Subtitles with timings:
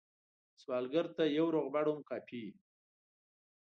[0.61, 2.53] سوالګر ته یو روغبړ هم کافي وي